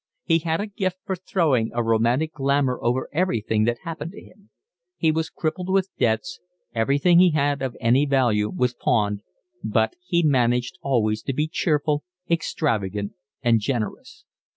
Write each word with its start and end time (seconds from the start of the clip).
He 0.23 0.39
had 0.39 0.59
a 0.59 0.65
gift 0.65 0.97
for 1.05 1.15
throwing 1.15 1.69
a 1.75 1.83
romantic 1.83 2.33
glamour 2.33 2.79
over 2.81 3.07
everything 3.13 3.65
that 3.65 3.77
happened 3.83 4.13
to 4.13 4.19
him. 4.23 4.49
He 4.97 5.11
was 5.11 5.29
crippled 5.29 5.69
with 5.69 5.91
debts, 5.99 6.39
everything 6.73 7.19
he 7.19 7.29
had 7.33 7.61
of 7.61 7.77
any 7.79 8.07
value 8.07 8.49
was 8.49 8.73
pawned, 8.73 9.21
but 9.63 9.93
he 10.03 10.23
managed 10.23 10.79
always 10.81 11.21
to 11.21 11.33
be 11.33 11.47
cheerful, 11.47 12.03
extravagant, 12.27 13.13
and 13.43 13.59
generous. 13.59 14.25